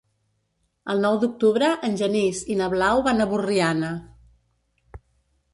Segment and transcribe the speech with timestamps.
[0.93, 3.95] El nou d'octubre en Genís i na Blau van a Borriana.